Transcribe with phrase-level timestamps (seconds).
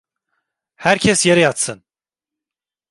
[0.75, 1.83] Herkes yere yatsın!